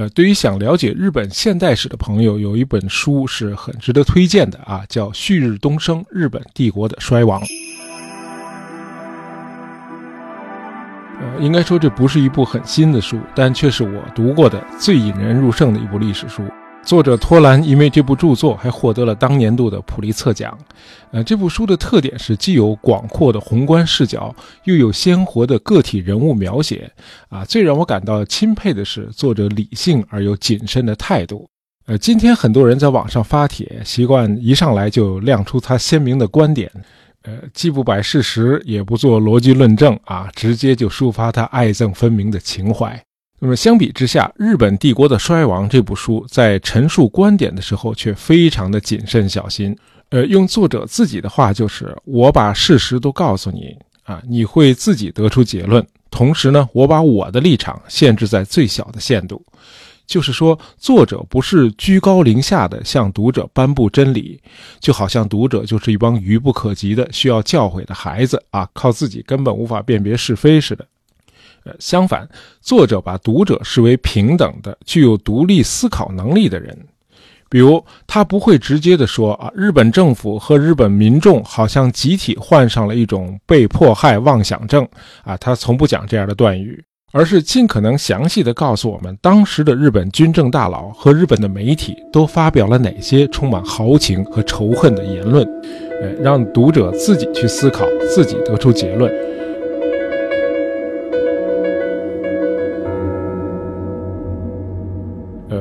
[0.00, 7.38] 呃，对于想了解日本现代史的朋友，有一本书是很值得推荐的啊，叫《旭日东升：日本帝国的衰亡》。
[11.20, 16.42] 呃，应该说这不是一部很新的书，但却是我读过的最引人入胜的一部历史书。
[16.82, 20.56] 作者托兰因为这部著作还获得了当年度的普利策奖。
[21.12, 26.90] 呃，这部书的特点是既有广阔的宏观视角，又有鲜活的个体人物描写。
[27.28, 31.48] 啊，最让我感到钦佩的是作者理性而又谨慎的态度。
[31.86, 36.70] 呃，今天很多人在网上发帖，习惯一上来就亮出他鲜明的观点。
[37.22, 43.00] 呃，既不摆事实，也不做逻辑论证啊，直接就抒发他爱憎分明的情怀。
[43.42, 49.74] 那么相比之下，《日本帝国的衰亡》这部书在陈述观点的时候却非常的谨慎小心。
[50.10, 55.84] 呃，用作者自己的话就是：“我把事实都告诉你啊，你会自己得出结论。
[56.10, 59.42] 同时呢，我把我的立场限制在最小的限度。”
[60.06, 64.38] 就是说，作者不是居高临下的向读者颁布真理，
[64.80, 70.84] 就好像读者就是一帮愚不可及的需要教诲的孩子啊，靠自己根本无法辨别是非似的。
[71.78, 72.28] 相反，
[72.60, 76.76] 作者把读者视为平等的、具有独立思考能力的人。
[77.48, 84.86] 比如，他不会直接的说啊，日本政府和日本民众好像集体患上了一种被迫害妄想症
[85.24, 86.82] 啊，他从不讲这样的断语。
[87.12, 95.44] 而是尽可能详细地告诉我们，当时的日本军政大佬和日本的媒体都发表了哪些充满豪情和仇恨的言论，
[96.00, 97.84] 呃，让读者自己去思考，
[98.14, 99.12] 自己得出结论。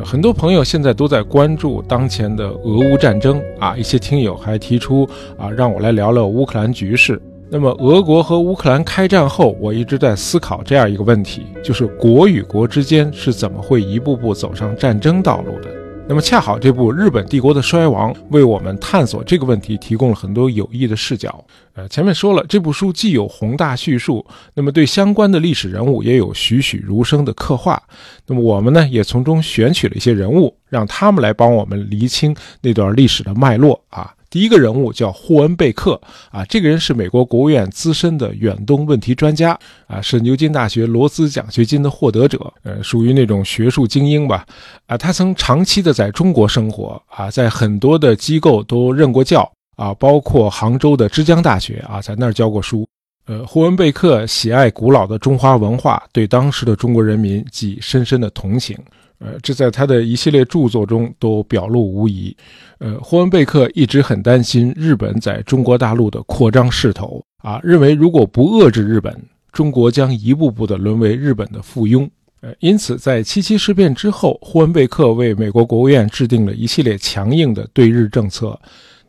[0.10, 5.08] 很多朋友现在都在关注当前的俄乌战争啊，一些听友还提出
[5.38, 7.22] 啊，让我来聊聊乌克兰局势。
[7.48, 15.70] 那么，俄国和乌克兰开战后，我一直在思考这样一个问题：就是国与国之间是怎么会一步步走上战争道路的？
[16.10, 21.46] 那么，恰好这部《日本帝国的衰亡》为我们探索这个问题提供了很多有益的视角。
[21.74, 24.26] 呃，前面说了，这部书既有宏大叙述，
[24.56, 27.80] 那么对相关的历史人物也有栩栩如生的刻画。
[28.26, 34.12] 那么，我们呢，也从中选取了一些人物，让他们来帮我们厘清那段历史的脉络啊。
[34.30, 36.00] 第一个人物叫霍恩贝克
[36.32, 39.58] 啊，这个人是美国国务院资深的远东问题专家
[39.88, 44.46] 啊，是牛津大学罗斯奖学金的获得者，呃，属于那种学术精英吧。
[44.86, 52.88] 啊，他曾长期的在中国生活啊，在很多的机构都任过教啊，包括杭州的之江大学啊，在那儿教过书。
[53.26, 58.76] 呃，霍恩贝克喜爱古老的中华文化，对当时的中国人民寄深深的同情。
[59.20, 62.36] 呃，这在他的一系列著作中都表露无遗。
[62.80, 69.14] 呃，霍恩贝克一直很担心日本在中国大陆的扩张势头啊，认为如果不遏制日本，
[69.52, 72.10] 中国将一步步的沦为日本的附庸。
[72.42, 78.58] 呃，因此在七七事变之后，霍恩贝克为美国国务院制定了一系列强硬的对日政策，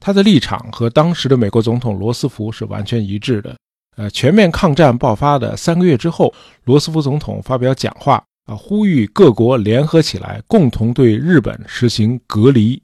[0.01, 3.55] 他的立场和当时的美国总统罗斯福是完全一致的。
[3.97, 6.35] 呃，全面抗战爆发的三个月之后，
[6.65, 8.21] 罗斯福总统发表讲话。
[8.51, 12.83] 啊，呼吁各国联合起来，共同对日本实行隔离，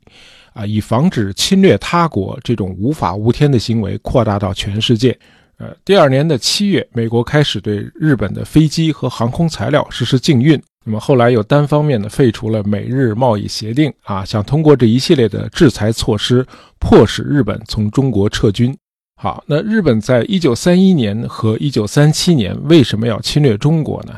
[0.52, 5.18] 啊，以防止侵略他国这种无法无天的行为扩大到全世界。
[5.58, 10.62] 呃，第二年的七月，美国开始对日本的飞机和航空材料实施禁运。
[10.84, 16.46] 那么后来又单方面的废除了美日贸易协定，啊，想通过这一系列的制裁措施，
[16.78, 18.72] 迫使日本从中国撤军。
[19.20, 24.12] 好，那日本在一九三一年和一九三七年为什么要侵略中国呢？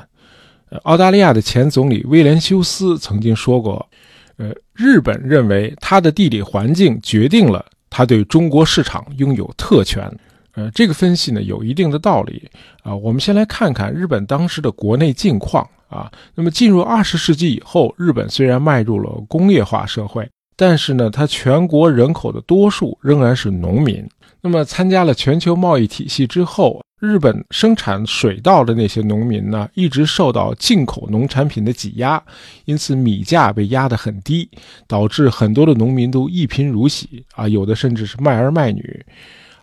[0.82, 3.88] 澳大利亚的前总理威廉修斯曾经说过
[4.36, 10.10] ：“呃，日本认为它的地理环境决定了它对中国市场拥有特权。”
[10.54, 12.50] 呃，这个分析呢有一定的道理
[12.82, 12.94] 啊。
[12.94, 16.10] 我们先来看看日本当时的国内境况啊。
[16.34, 24.06] 那么进入二十世纪以后，日本虽然迈入了工业化社会，但是呢，它全国人口的多数仍然是农民。
[24.40, 26.82] 那么参加了全球贸易体系之后。
[27.00, 32.20] 日本生产水稻的那些农民呢，一直受到进口农产品的挤压，
[32.64, 34.48] 因此米价被压得很低，
[34.88, 39.04] 导致很多的农民都一贫如洗啊，有的甚至是卖儿卖女。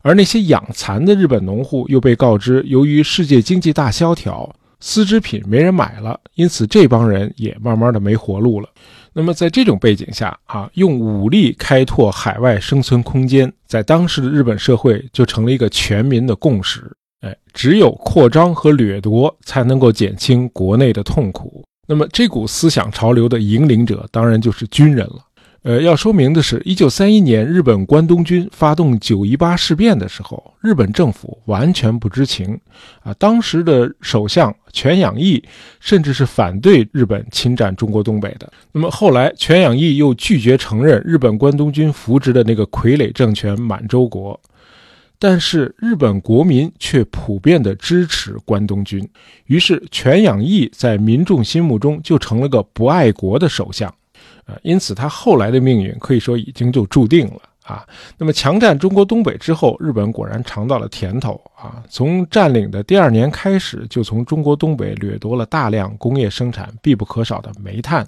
[0.01, 8.69] 而那些养蚕的日本农户又被告知，由于世界经济大萧条，丝织品没人买了，因此这帮人也慢慢的没活路了。
[9.11, 16.95] 那么在这种背景下啊，用武力开拓海外生存空间，在当时的日本社会就成了一个全民的共识。
[17.25, 21.66] 哎，只有扩张和掠夺才能够减轻国内的痛苦。
[21.88, 25.18] 那么，这股思想潮流的引领者当然就是军人了。
[25.63, 32.60] 呃，要说明的是，一九三一年日本关东军发动九一八事变的时候，日本政府完全不知情。
[33.01, 35.44] 啊，当时的首相全养义
[35.80, 38.48] 甚至是反对日本侵占中国东北的。
[38.72, 44.39] 那么后来，全养义又拒绝承认日本关东军扶植的那个傀儡政权满洲国。
[45.17, 49.07] 但是日本国民却普遍的支持关东军，
[49.45, 53.94] 于是全养义在民众心目中就成了个不爱国的首相。
[54.45, 57.83] 啊，因此他后来的命运可以说已经就注定了啊。
[58.17, 61.83] 那么强占中国东北之后，日本果然尝到了甜头啊。
[61.89, 68.07] 从占领的第二年开始，就从中国东北掠夺了大量工业生产必不可少的煤炭，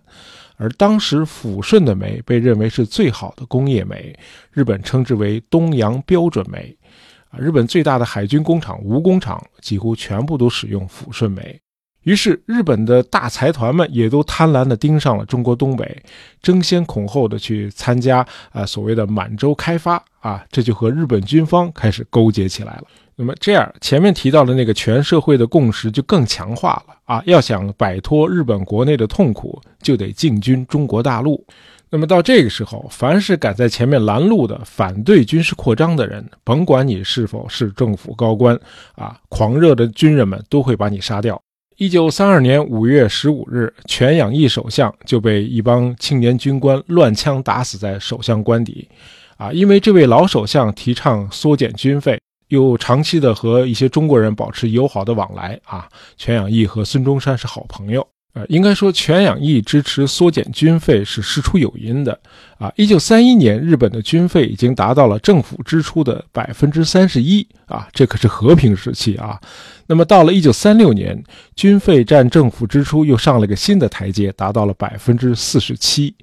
[0.57, 4.15] 而当时抚顺的煤被认为是最好的工业煤，
[4.51, 6.75] 日本称之为东洋标准煤。
[7.29, 11.59] 啊，日本最大的海军工厂吴工厂几乎全部都使用抚顺煤。
[12.03, 16.01] 于是，日本的大财团们也都贪婪地盯上了中国东北，
[16.41, 22.83] 争先恐后地去参加啊所谓的满洲开发啊，这就和日本军方开始勾结起来了。
[23.17, 27.21] 那么这样，前面提到的那个全社会的共识就更强化了啊！
[27.25, 31.43] 要想摆脱日本国内的痛苦，就得进军中国大陆。
[31.89, 38.59] 那么到这个时候，凡是敢在前面拦路的、反对军事扩张的人，甭管你是否是政府高官
[38.95, 41.41] 啊，狂热的军人们都会把你杀掉。
[41.77, 48.89] 一九三二年五月十五日，全养义首相就被一帮青年军官乱枪打死在首相官邸。
[49.37, 55.57] 啊，因为这位老首相提倡缩减军费，又长期的和一些中国人保持友好的往来。
[55.63, 55.87] 啊，
[56.17, 58.05] 全养义和孙中山是好朋友。
[58.37, 62.19] 呃，应该说，全养义支持缩减军费是事出有因的
[62.59, 62.71] 啊。
[62.75, 69.41] 一九三一年，日本的军费已经达到了政府支出的百分之三十一啊，这可是和平时期啊。
[69.87, 71.19] 那么到了一九三六年，
[71.55, 76.13] 军费占政府支出又上了个新的台阶，达到了百分之四十七。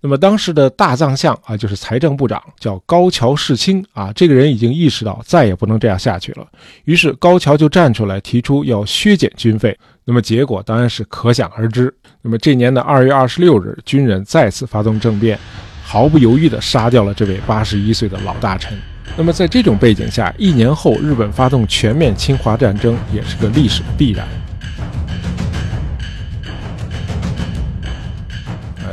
[0.00, 6.46] 那么当时的大藏相啊，就是财政部长，叫高桥世清啊，这个人已经意识到再也不能这样下去了，
[6.84, 9.76] 于是高桥就站出来提出要削减军费。
[10.04, 11.92] 那么结果当然是可想而知。
[12.22, 15.38] 那么这年的二月二十六日，军人再次发动政变，
[15.82, 18.78] 毫不犹豫地杀掉了这位八十一岁的老大臣。
[19.16, 24.26] 那么在这种背景下，一年后日本发动全面侵华战争也是个历史必然。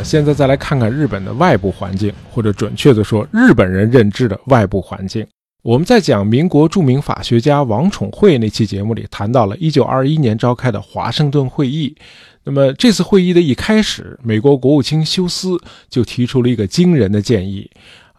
[0.03, 5.25] 现在再来看看日本的外部环境，或者准确的说，日本人认知的外部环境。
[5.61, 11.95] 我们在讲民国著名法学家王宠惠那期节目里谈到了1921年召开的华盛顿会议。
[12.43, 15.57] 那么这次会议的一开始，美国国务卿休斯
[15.89, 17.67] 就提出了一个惊人的建议，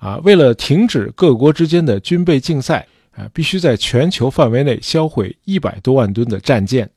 [0.00, 6.90] 啊，为了停止各国之间的军备竞赛，啊，必须在全球范围内销毁一百多万吨的战舰。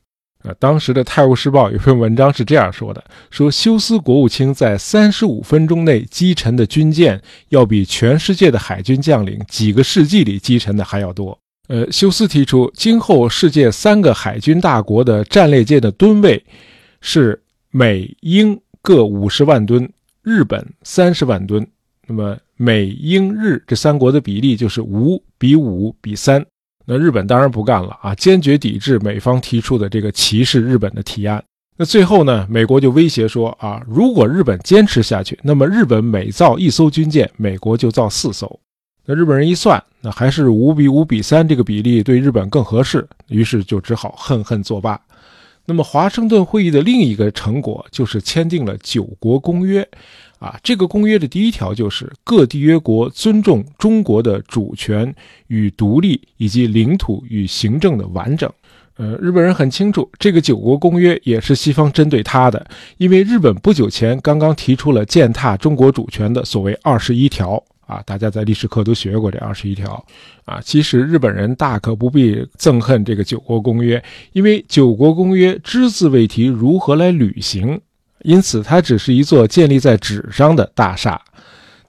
[0.44, 11.38] 啊，当时的《泰晤士报》有篇文章是这样说的：说休斯国务卿在三十五分钟内击沉的军舰，要比全世界的海军将领几个世纪里击沉的还要多。
[11.68, 16.42] 呃，休斯提出，今后世界三个海军大国的战列舰的吨位
[17.02, 17.40] 是
[17.70, 19.92] 美英各五十万吨，
[20.24, 21.68] 日本三十万吨。
[22.08, 26.44] 那么美英日这三国的比例就是五比五比三。
[26.92, 31.44] 那日本当然不干了啊，坚决抵制美方提出的这个歧视日本的提案。
[31.78, 38.60] 那最后呢，美国就威胁说啊，如果日本坚持下去，那么日本每造一艘军舰，美国就造四艘。
[39.06, 45.00] 那日本人一算，那还是五比五比三这个比例对日本更合适，于是就只好恨恨作罢。
[45.66, 49.88] 那么华盛顿会议的另一个成果就是签订了九国公约。
[50.40, 55.14] 啊，这个公约的第一条就是各缔约国尊重中国的主权
[55.48, 58.50] 与独立，以及领土与行政的完整。
[58.96, 62.66] 呃，日本人很清楚，这个九国公约也是西方针对他的，
[62.98, 67.62] 因为日本不久前刚刚提出了践踏中国主权的所谓二十一条。
[67.86, 70.06] 啊，大家在历史课都学过这二十一条。
[70.46, 77.82] 啊，其实日本人大可不必憎恨这个九国公约，因为九国公约只字未提如何来履行。
[78.24, 81.22] 因此，它只是一座建立在纸上的大厦。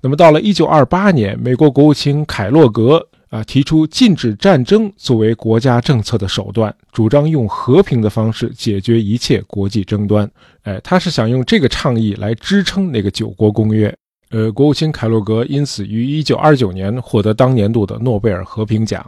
[0.00, 10.30] 那么，到了1928年，美国国务卿凯洛格啊提出禁止战争作为国家政策的手段，主张用和平的方式解决一切国际争端。
[10.62, 13.94] 哎，他是想用这个倡议来支撑那个九国公约。
[14.30, 19.04] 呃，国务卿凯洛格因此于1929年获得当年度的诺贝尔和平奖。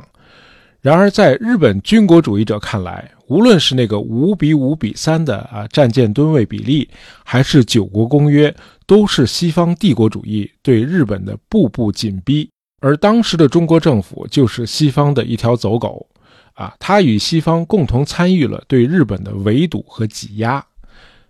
[0.83, 6.89] 然而，在日本军国主义者看来，无论是那个五比五比三的啊战舰吨位比例，
[7.25, 8.53] 还是九国公约，
[8.85, 12.51] 都是西方帝国主义对日本的步步紧逼。
[12.81, 16.05] 而当时的中国政府就是西方的一条走狗，
[16.55, 20.67] 啊，他与西方共同参与了对日本的围堵和挤压。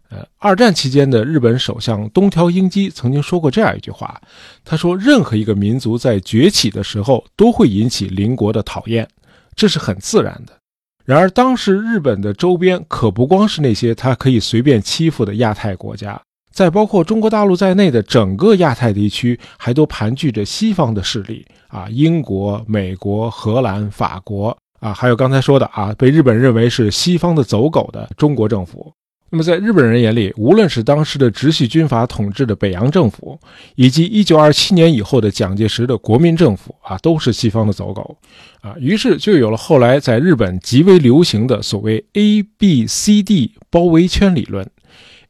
[0.09, 4.18] 呃，二战期间的日本首相东条英机曾经说过这样一句话，
[4.64, 9.06] 他说：“任何一个民族在崛起的时候，都会引起邻国的讨厌，
[9.54, 10.52] 这是很自然的。”
[11.04, 16.21] 然而，当时日本的周边可不光是那些他可以随便欺负的亚太国家，
[16.52, 28.92] 在包括中国大陆在内的整个亚太地区，还都盘踞着西方的势力啊，英国、美国、荷兰、法国啊，还有刚才说的啊，被日本认为是西方的走狗的中国政府。
[29.34, 33.40] 那么，在日本人眼里，无论是当时的直系军阀统治的北洋政府，
[33.76, 38.14] 以及1927年以后的蒋介石的国民政府啊，都是西方的走狗
[38.60, 38.76] 啊。
[38.78, 44.68] 于是就有了后来在日本极为流行的所谓 A B C D 包围圈理论。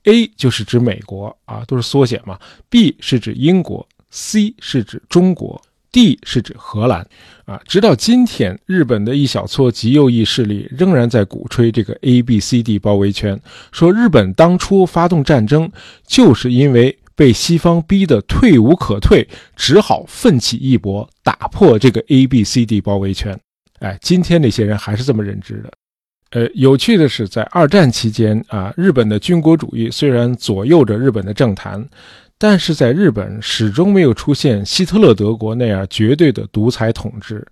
[0.02, 2.36] A 就是指美国啊，都是缩写嘛
[2.68, 5.62] ；B 是指英国；C 是指中国。
[5.92, 7.06] D 是指荷兰，
[7.44, 13.38] 啊，直到今天，日本的一小撮极右翼势力仍然在鼓吹这个 A B C D 包围圈，
[13.70, 15.70] 说日本当初发动战争
[16.06, 23.38] 就是因为被西方逼得退无可退，只好奋起一搏，打破这个 A B C D 包围圈。
[23.80, 25.70] 哎，今天那些人还是这么认知的。
[26.30, 31.86] 呃，有趣的是，在二战期间啊，日本的军国主义虽然左右着日本的政坛。
[32.42, 37.46] 但是在日本始终没有出现希特勒德国那样绝对的独裁统治，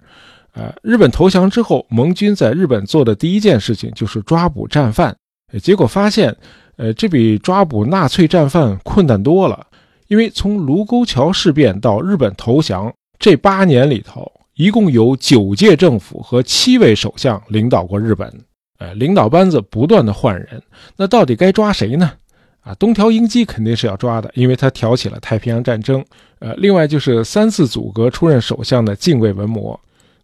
[0.53, 5.17] 呃，日本投降之后，盟军在日本做的第一件事情就是抓捕战犯，
[5.63, 6.37] 结果发现，
[6.75, 9.65] 呃，这比抓捕纳粹战犯困难多了，
[10.09, 18.29] 因为从卢沟桥事变到日本投降这八年里头，一共有九届政府和七位首相领导过日本，
[18.81, 20.61] 呃，领导班子不断的换人，
[20.97, 22.11] 那到底该抓谁呢？
[22.63, 26.05] 啊，东条英机肯定是要抓的，因为他挑起了太平洋战争。
[26.41, 29.79] 呃，另外就是三次阻隔出任首相的近卫文磨。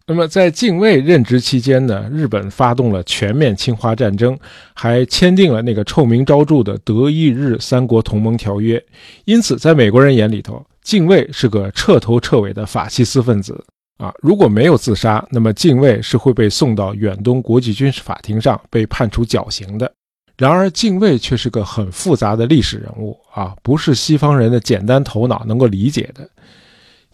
[0.05, 4.37] 那么在近卫任职期间呢，日本发动了全面侵华战争，
[4.73, 8.81] 还签订了那个臭名昭著的德意日三国同盟条约。
[9.25, 13.61] 因此，在美国人眼里头，近卫是个彻头彻尾的法西斯分子。
[13.97, 19.91] 啊，如果没有自杀，那么近卫是会被送到远东国际军事法庭上被判处绞刑的。
[20.37, 26.29] 然而，敬畏却是个很复杂的历史人物啊，不是西方人的简单头脑能够理解的。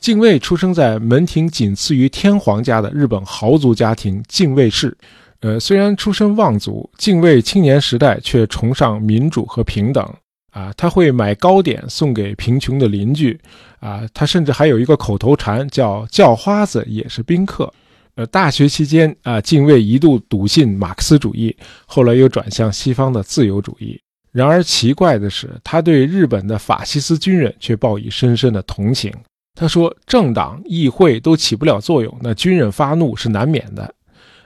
[0.02, 4.94] 敬畏出生在门庭仅次于天皇家的日本豪族家庭敬畏氏，
[5.40, 10.06] 呃，虽然出身望族，敬畏青年时代却崇尚民主和平等
[10.52, 10.74] 啊。
[10.76, 13.40] 他会买糕点送给贫穷的邻居
[13.80, 17.74] 啊，他甚至还有一个口头禅叫“叫花子也是宾客”。
[18.16, 21.56] 呃，大学期间啊，敬畏一度笃信马克思主义，
[21.86, 24.00] 后来又转向西方的自由主义。
[24.32, 29.12] 然而奇怪的是，他对日本的法西斯军人却报以深深的同情。
[29.56, 33.94] 他说：“政党、议会都起不了作用，那军人发怒是难免的。”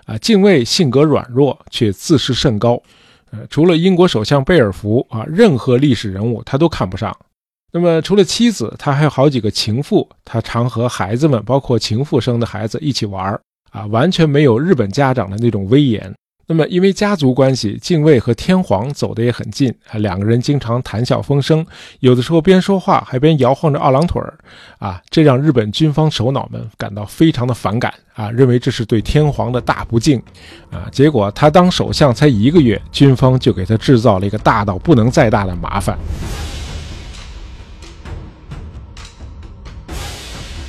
[0.06, 2.82] 啊，敬畏性格软弱，却自视甚高。
[3.32, 7.14] 呃，除了英国首相贝尔福啊，任何历史人物他都看不上。
[7.74, 13.38] 那么，除了妻子，他还有好几个情妇，他常和孩子们，包括情妇生的孩子一起玩。
[13.72, 16.14] 啊，完全没有日本家长的那种威严。
[16.50, 21.66] 那么，因为家族关系，敬畏和天皇走得也很近啊，两个人经常谈笑风生，
[22.00, 24.34] 有的时候边说话还边摇晃着二郎腿儿
[24.80, 30.18] 啊，这让日本军方首脑们感到非常的反感啊，认为这是对天皇的大不敬
[30.72, 30.88] 啊。
[30.90, 35.98] 结果他当首相才一个月，军方就给他制造了一个大到不能再大的麻烦。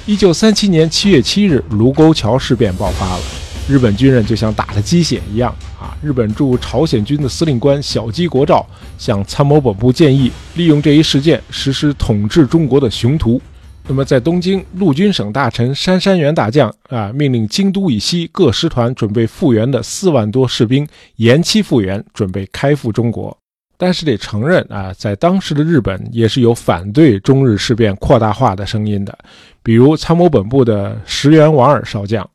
[0.09, 3.21] 一九三七年七月七日，卢沟桥事变爆发了。
[3.69, 5.95] 日本军人就像打了鸡血一样啊！
[6.03, 13.39] 日本驻朝鲜军的司令官小矶国照向参谋本部建议，利用这一事件实施统治中国的雄图。
[13.87, 23.38] 那么，在东京，陆军省大臣杉山元大将啊，命令京都以西各师团准备复员的四万多士兵延期复员，准备开赴中国。
[23.81, 29.17] 但是得承认啊，在当时的日本也是有反对中日事变扩大化的声音的，
[29.63, 32.29] 比如参谋本部的石原莞尔少将，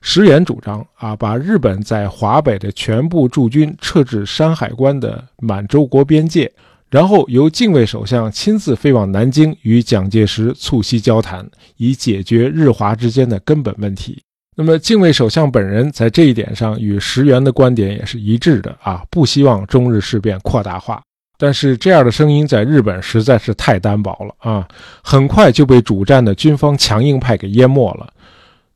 [0.00, 6.50] 石原主张啊，把日本在华北的全部驻军撤至山海关的满洲国边界，
[6.88, 14.22] 然后由近卫首相亲自飞往南京与蒋介石促膝交谈，以解决日华之间的根本问题。
[14.58, 21.02] 那么，敬卫首相本人在这一点上与石原的观点也是一致的啊，不希望中日事变扩大化。
[21.36, 24.66] 但是，这样的声音在日本实在是太单薄了啊，
[25.04, 28.08] 很快就被主战的军方强硬派给淹没了。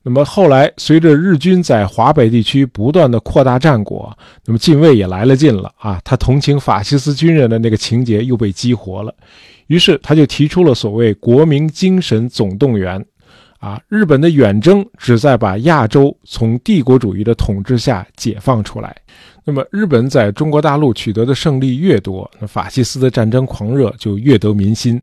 [0.03, 9.15] 那么后来，随着日军在华北地区不断的扩大战果，那么敬卫也来了劲了啊，他同情法西斯军人的那个情节又被激活了，
[9.69, 13.03] 于是他就提出了所谓国民精神总动员。
[13.61, 18.97] 啊，日本的远征旨在把亚洲从帝国主义的统治下解放出来。
[19.45, 25.01] 那么日本在中国大陆取得的胜利越多，那法西斯的战争狂热就越得民心。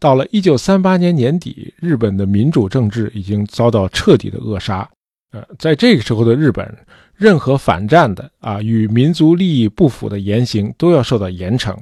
[0.00, 4.88] 到了一九三八年年底，日本的民主政治已经遭到彻底的扼杀。
[5.32, 6.74] 呃，在这个时候的日本，
[7.14, 11.76] 任何反战的啊与民族利益不符的言行都要受到严惩。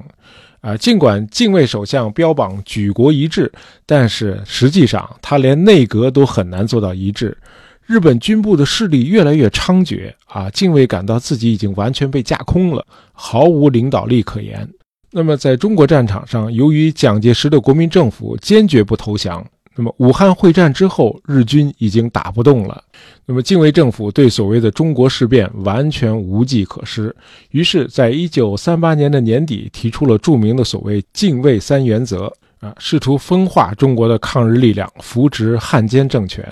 [0.61, 3.51] 啊，尽管近卫首相标榜举国一致，
[3.85, 7.37] 但是实际上他连内阁都很难做到一致。
[7.85, 14.67] 日本军部的势力越来越猖獗啊，近卫感到自己已经完全被架空了，毫无领导力可言。
[15.09, 19.45] 那么，在中国战场上，由于蒋介石的国民政府坚决不投降，
[19.77, 22.83] 那么武汉会战之后，日军已经打不动了。
[23.27, 27.15] 那么，近卫政府对所谓的中国事变完全无计可施，
[27.51, 36.43] 于是，在一九三八年的年底，提出了著名的所谓“近卫三原则”啊，试图分化中国的抗日力量，扶植汉奸政权。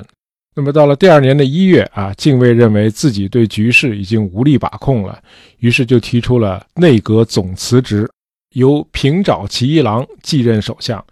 [0.56, 5.20] 那么，到了第二年的一月啊，近卫认为自己对局势已经无力把控了，
[5.58, 8.08] 于是就提出了内阁总辞职。
[8.54, 11.04] 由平沼齐一郎继任首相，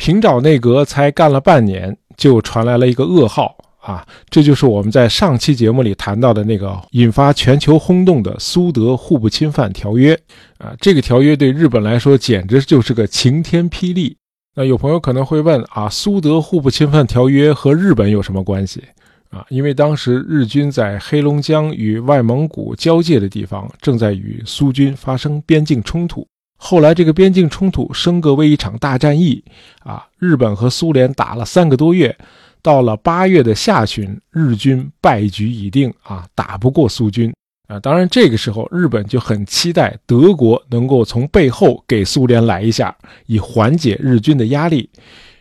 [0.00, 4.02] 平沼内阁才干了半年，就传来了一个噩耗啊！
[4.30, 10.18] 这就是我们在上期节目里谈到的那个引发全球轰动的苏德互不侵犯条约
[10.56, 10.74] 啊！
[10.80, 14.16] 这个条约对日本来说简直就是个晴天霹雳。
[14.54, 18.82] 那有朋友可能会问啊，苏德互不侵犯条约和日本有什么关系
[19.28, 19.44] 啊？
[19.50, 26.26] 因为当时日军在黑龙江与外蒙古交界的地方正在与苏军发生边境冲突。
[26.62, 29.42] 后来，这个边境冲突升格为一场大战役，
[29.78, 32.14] 啊，日本和苏联打了三个多月，
[32.60, 37.32] 到了八月的下旬，日军败局已定，啊，打不过苏军，
[37.66, 44.90] 啊，当然这个时候日本就很期待德国能够从背后给苏联来一下，以缓解日军的压力，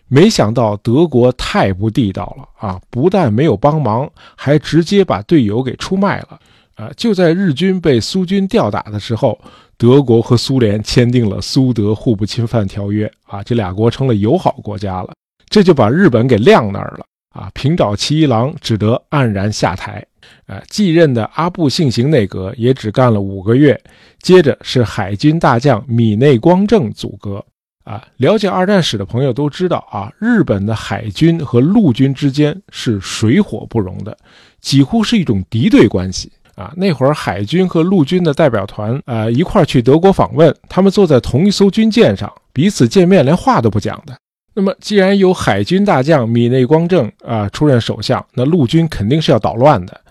[0.07, 6.39] 没想到德国太不地道了，啊，不但没有帮忙，还直接把队友给出卖了，
[6.75, 9.37] 啊，就在日军被苏军吊打的时候。
[9.79, 15.13] 德国和苏联签订了苏德互不侵犯条约啊，这俩国成了友好国家了，
[15.49, 17.49] 这就把日本给晾那儿了啊。
[17.53, 20.05] 平沼七一郎只得黯然下台，
[20.47, 23.81] 啊，继任的阿部信行内阁也只干了五个月，
[24.21, 27.41] 接着是海军大将米内光政组阁
[27.85, 28.05] 啊。
[28.17, 34.17] 了解二战史的朋友都知道啊，日本的海军和陆军之间是水火不容的，
[34.59, 36.29] 几乎是一种敌对关系。
[36.59, 44.13] 啊，那会儿海军和陆军的代表团啊一块去德国访问，他们坐在同一艘军舰上，彼此见面连话都不讲的。
[44.53, 50.01] 那么，既然有海军大将米内光政啊出任首相，那陆军肯定是要捣乱的。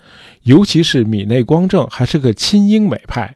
[0.41, 3.31] 尤其是米内光政还是个亲英美派，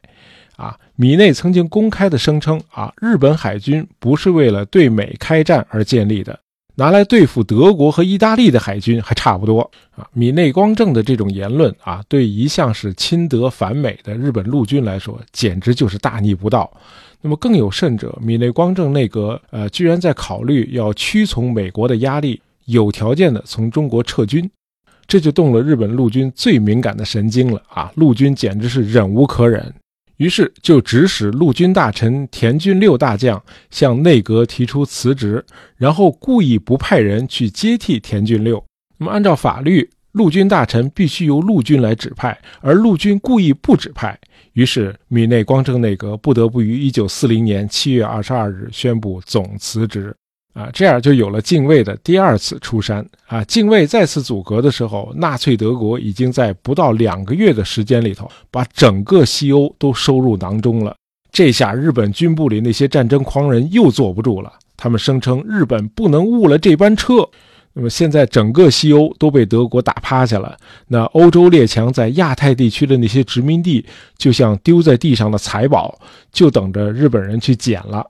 [0.55, 6.39] 啊，米内曾经公开的声称啊，日本海军不是为了对美开战而建立的。
[6.75, 10.07] 拿来对付德国和意大利的海军还差不多啊！
[10.13, 16.71] 米内光政的这种言论啊，对一向是亲德反美的日本陆军来说，简直就是大逆不道。
[17.21, 24.49] 那么更有甚者，米内光政内阁呃，居然在考虑要屈从美国的压力，有条件的从中国撤军，
[25.05, 27.91] 这就动了日本陆军最敏感的神经了啊！
[27.95, 29.73] 陆军简直是忍无可忍。
[30.23, 35.43] 于是就指使陆军大臣田俊六大将向内阁提出辞职，
[35.75, 38.63] 然后故意不派人去接替田俊六。
[38.97, 44.17] 那么按照法律，陆军大臣必须由陆军来指派，而陆军故意不指派，
[44.53, 50.15] 于是米内光政内阁不得不于一九四零年七月二十二日宣布总辞职。
[50.53, 53.43] 啊，这样就有了近卫的第二次出山啊！
[53.45, 60.95] 近卫再次组阁的时候，纳粹德国已经在不到两个月的时间里头，把整个西欧都收入囊中了。
[61.31, 67.27] 这下日本军部里那些战争狂人又坐不住了，他们声称日本不能误了这班车。
[67.73, 70.55] 那么现在整个西欧都被德国打趴下了，
[70.87, 73.83] 那欧洲列强在亚太地区的那些殖民地，
[74.15, 75.99] 就像丢在地上的财宝，
[76.31, 78.05] 就等着日本人去捡了。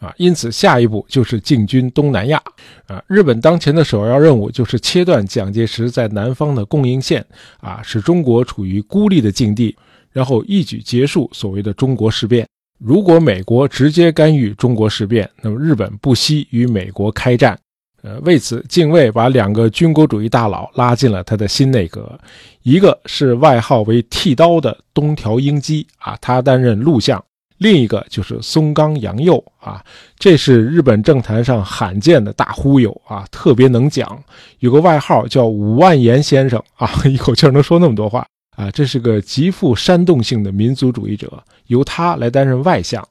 [0.00, 2.42] 啊，因此下一步就是进军东南亚。
[2.86, 7.24] 啊，日本当前的首要任务就是切断蒋介石在南方的供应线，
[7.60, 9.74] 啊，使中国处于孤立的境地，
[10.12, 12.46] 然后一举结束所谓的中国事变。
[12.78, 17.58] 如果美国直接干预中国事变，那么日本不惜与美国开战。
[18.02, 22.16] 呃，为此，敬卫把两个军国主义大佬拉进了他的新内阁，
[22.62, 27.24] 一个是外号为“剃刀”的东条英机，啊，他担任陆相。
[27.58, 29.84] 另一个就是松冈洋右啊，
[30.18, 34.22] 这是日本政坛上罕见的大忽悠啊，特别能讲，
[34.58, 38.26] 有个外号叫五万言先生啊，一口气能说那么多话。
[38.56, 41.30] 啊，这是个极富煽动性的民族主义者，
[41.66, 43.06] 由他来担任外相。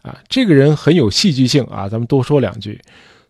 [0.00, 2.80] 啊，这个人很有戏剧性啊，咱们多说两句。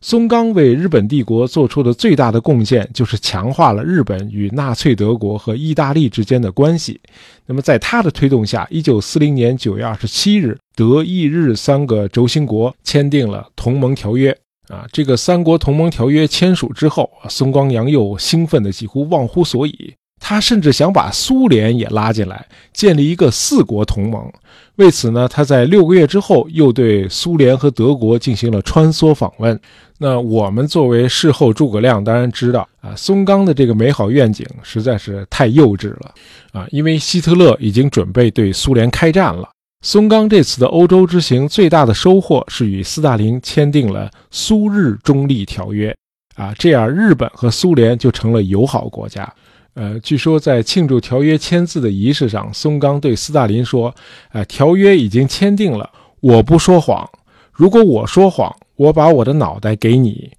[0.03, 6.99] 松冈为日本帝国做出的最大的贡献，就是强化了日本与纳粹德国和意大利之间的关系。
[7.45, 14.35] 那么，在他的推动下，一九四零年九月二十七日，德意日三个轴心国签订了同盟条约。
[14.69, 19.95] 啊，这个三国同盟条约签署之后，松冈洋右兴奋的几乎忘乎所以。
[20.23, 24.31] 他甚至想把苏联也拉进来，建立一个四国同盟。
[24.77, 29.59] 为此呢，他在六个月之后又对苏联和德国进行了穿梭访问。
[30.03, 36.15] 那我们作为事后诸葛亮，当然知道啊，松冈的这个美好愿景实在是太幼稚了
[36.53, 36.67] 啊！
[36.71, 39.47] 因为希特勒已经准备对苏联开战了。
[39.85, 45.95] 松冈这次的欧洲之行最大的收获是与斯大林签订了苏日中立条约
[46.35, 49.31] 啊，这样日本和苏联就成了友好国家。
[49.75, 53.95] 呃，据说在庆祝条约签字的仪式上，松冈对斯大林说
[54.33, 57.07] ：“呃，条约已经签订了，我不说谎。
[57.53, 60.31] 如果我说谎，我把我的脑袋给你；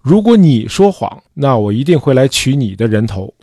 [0.00, 3.34] 如果你说谎，那我一定会来取你的人头。”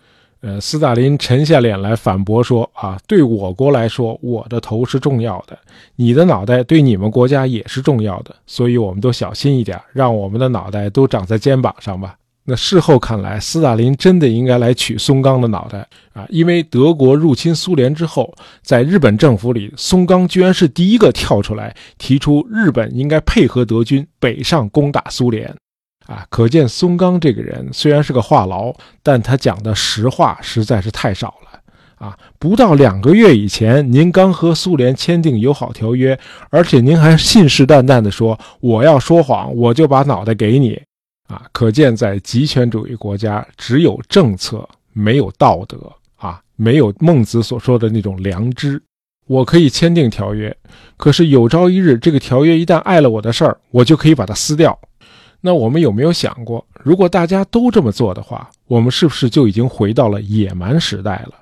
[0.42, 5.56] 呃，斯大林沉下脸来反驳说：“啊，对我国来说，我的头是重要的，
[5.98, 12.16] 你的脑袋对你们国家也是重要的，所以我们都小心一点，让我们的脑袋都长在肩膀上吧。”
[12.50, 16.26] 那事后看来，斯大林真的应该来取松冈的脑袋啊！
[16.30, 18.34] 因为德国入侵苏联之后，
[18.64, 25.56] 在日本政府里，松冈居然是第一个跳出来提出日本应该配合德军北上攻打苏联，
[26.08, 32.18] 啊，可见松冈这个人虽然是个话痨，但他讲的实话实在是太少了啊！
[32.40, 40.82] 不到两个月以前，您刚和苏联签订友好条约，而且您还信誓旦旦地说我要说谎，我就把脑袋给你。
[41.30, 45.78] 啊，可见在极权主义国家，只有政策，没有道德
[46.16, 48.82] 啊，没有孟子所说的那种良知。
[49.28, 50.56] 我可以签订条约，
[50.98, 54.78] 可是有朝一日，这个条约一旦碍了我的事儿，我就可以把它撕掉。
[55.40, 61.36] 那我们有没有想过，如果大家都这么做的话，我们是不是就已经回到了野蛮时代了？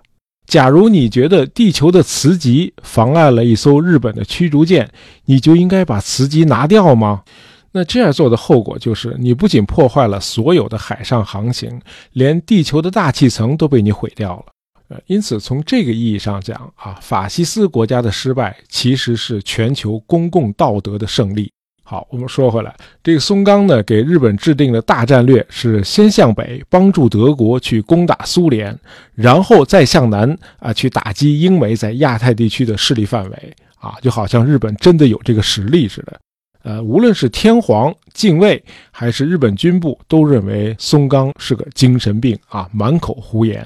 [0.47, 4.89] 假如你觉得地球的磁极妨碍了一艘日本的驱逐舰，
[5.23, 7.23] 你就应该把磁极拿掉吗？
[7.71, 11.79] 那这样做的后果就是，你不仅破坏了所有的海上航行，
[12.13, 14.45] 连地球的大气层都被你毁掉了。
[14.89, 21.51] 呃，因此从这个意义上讲啊，法西斯国家的失败其实是全球公共道德的胜利。
[21.83, 28.77] 好，我们说回来，这个松冈呢给日本制定的大战略是先向北帮助德国去攻打苏联，
[29.13, 36.19] 然后再向南啊去打击英美在亚太地区的势力范围啊，就好像日本真的有这个实力似的。
[36.67, 43.65] 呃，无论是天皇、近卫还是日本军部，都认为松冈是个精神病啊，满口胡言。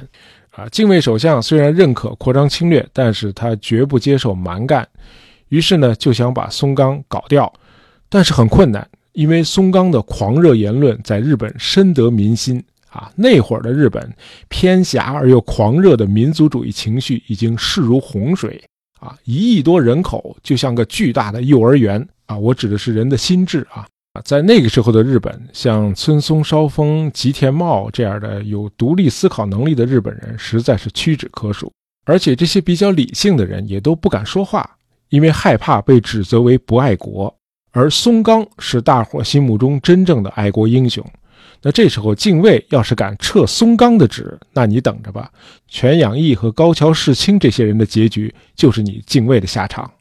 [0.51, 4.87] 啊，近卫首相虽然认可扩张侵略，但是他绝不接受蛮干，
[5.49, 7.51] 于是呢就想把松冈搞掉，
[8.07, 13.11] 但是很困难，因为松冈的狂热言论在日本深得民心啊。
[13.15, 14.13] 那会儿的日本
[14.47, 18.63] 偏狭而又狂热的民族主义情绪已经势如洪水
[18.99, 22.07] 啊，一亿多人口就像个巨大的幼儿园。
[22.31, 23.85] 啊，我指的是人的心智啊！
[24.23, 31.69] 在那个时候的日本，像村松梢丰、吉田茂这样的有独立思考能力的日本人，实在是屈指可数。
[32.05, 34.77] 而且这些比较理性的人也都不敢说话，
[35.09, 37.33] 因为害怕被指责为不爱国。
[37.71, 41.05] 而松冈是大伙心目中真正的爱国英雄。
[41.61, 45.29] 那这时候，敬卫要是敢撤松冈的职，那你等着吧，
[45.67, 49.91] 全养义和高桥世清这些人的结局，就是你敬卫的下场。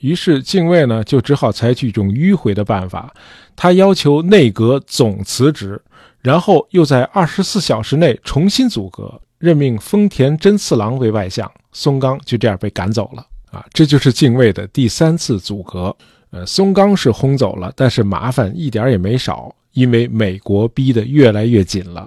[0.00, 3.12] 于是，敬卫呢就只好采取一种迂回的办法，
[3.56, 5.80] 他要求内阁总辞职，
[6.22, 11.50] 然后又在二十四小时内重新组阁，任命丰田真次郎为外相。
[11.72, 13.26] 松冈就这样被赶走了。
[13.50, 15.94] 啊，这就是敬卫的第三次组阁。
[16.30, 22.06] 呃，松冈是轰走了，但是麻烦一点也没少，因为美国逼得越来越紧了。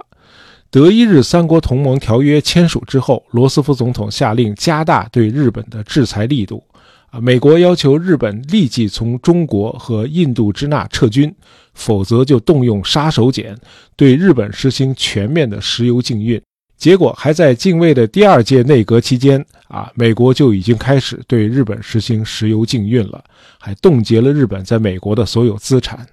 [0.69, 6.63] 德意日三国同盟条约签署之后，罗斯福总统下令加大对日本的制裁力度。
[7.11, 11.33] 啊，美国要求日本立即从中国和印度支那撤军，
[11.73, 13.53] 否则就动用杀手锏
[13.97, 16.41] 对日本实行全面的石油禁运。
[16.77, 23.23] 结果还在近卫的第二届内阁期间，啊，美国就已经开始对日本实行石油禁运了，
[23.59, 26.07] 还冻结了日本在美国的所有资产。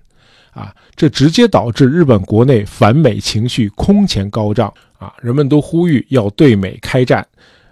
[0.51, 4.73] 啊，这直接导致日本国内反美情绪空前高涨。
[4.99, 7.25] 啊，人们都呼吁要对美开战。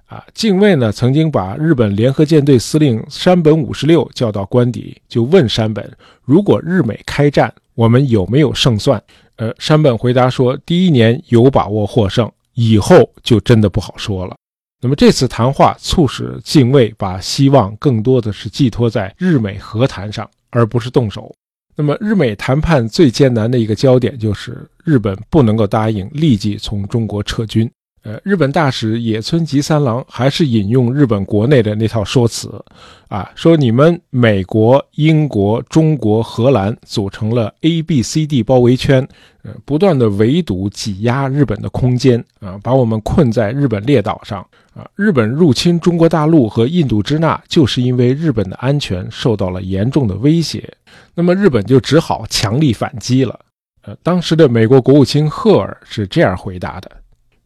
[0.06, 5.90] 啊，近卫呢曾经把日本联合舰队司令山本五十六叫到官邸，就问山本：
[6.24, 9.02] 如果日美开战，我们有没有胜算？
[9.34, 14.36] 呃，山本回答说：第一年有把握获胜，以后就真的不好说了。
[14.80, 21.34] 那么这次谈话促使近卫把希望更多的是寄托在日美和谈上，而不是动手。
[21.74, 27.68] 那么日美谈判最艰难的一个焦点就是日本不能够答应立即从中国撤军。
[28.06, 32.64] 呃，日本大使野村吉三郎还是引用日本国内的那套说辞，
[33.08, 39.04] 啊，说你们美国、英国、中国、荷兰组成了 A、B、C、D 包围圈，
[39.42, 44.40] 呃，不断的围堵、挤压日本的空间，啊，把我们困在日本列岛上，
[44.72, 50.72] 啊，日本入侵中国大陆和印度支那，就是因为日本的安全受到了严重的威胁，
[51.12, 53.36] 那么日本就只好强力反击了。
[53.82, 56.88] 呃，当时的美国国务卿赫尔是这样回答的。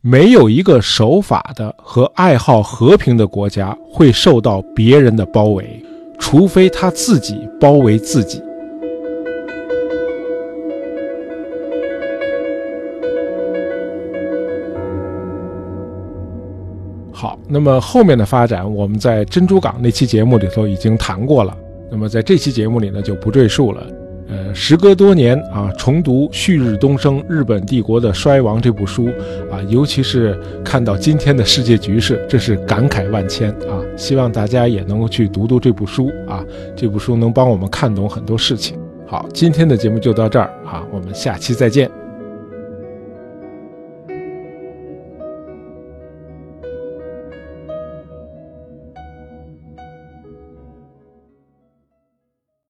[0.02, 5.84] 没有一个守法的和爱好和平的国家会受到别人的包围，
[6.18, 8.42] 除非他自己包围自己。
[17.12, 21.54] 好，那么后面的发展，我们在珍珠港那期节目里头已经谈过了，
[21.90, 23.86] 那么在这期节目里呢，就不赘述了。
[24.30, 29.08] 呃，时隔多年啊，重读《旭日东升：日本帝国的衰亡》这部书
[29.50, 33.82] 啊，尤其是看到今天的世界局势，真是感慨万千啊！
[33.96, 36.44] 希望大家也能够去读读这部书啊，
[36.76, 38.78] 这部书能帮我们看懂很多事情。
[39.06, 41.99] 好，今天的节目就到这儿啊，我们下期再见。